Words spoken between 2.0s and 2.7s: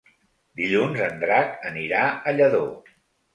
a Lladó.